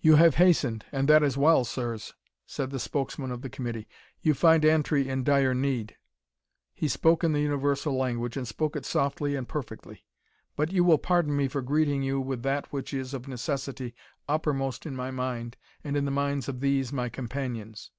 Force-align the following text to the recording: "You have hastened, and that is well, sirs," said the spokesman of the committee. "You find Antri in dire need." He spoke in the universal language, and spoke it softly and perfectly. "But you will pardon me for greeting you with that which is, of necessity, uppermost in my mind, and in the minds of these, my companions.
"You 0.00 0.14
have 0.14 0.36
hastened, 0.36 0.84
and 0.92 1.08
that 1.08 1.24
is 1.24 1.36
well, 1.36 1.64
sirs," 1.64 2.14
said 2.46 2.70
the 2.70 2.78
spokesman 2.78 3.32
of 3.32 3.42
the 3.42 3.50
committee. 3.50 3.88
"You 4.22 4.32
find 4.32 4.64
Antri 4.64 5.08
in 5.08 5.24
dire 5.24 5.54
need." 5.54 5.96
He 6.72 6.86
spoke 6.86 7.24
in 7.24 7.32
the 7.32 7.40
universal 7.40 7.96
language, 7.96 8.36
and 8.36 8.46
spoke 8.46 8.76
it 8.76 8.84
softly 8.84 9.34
and 9.34 9.48
perfectly. 9.48 10.04
"But 10.54 10.70
you 10.72 10.84
will 10.84 10.98
pardon 10.98 11.36
me 11.36 11.48
for 11.48 11.62
greeting 11.62 12.04
you 12.04 12.20
with 12.20 12.44
that 12.44 12.72
which 12.72 12.94
is, 12.94 13.12
of 13.12 13.26
necessity, 13.26 13.92
uppermost 14.28 14.86
in 14.86 14.94
my 14.94 15.10
mind, 15.10 15.56
and 15.82 15.96
in 15.96 16.04
the 16.04 16.12
minds 16.12 16.48
of 16.48 16.60
these, 16.60 16.92
my 16.92 17.08
companions. 17.08 17.90